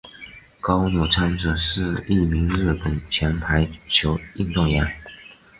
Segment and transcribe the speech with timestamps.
[0.59, 4.83] 高柳昌子是一名日本前排球运动员。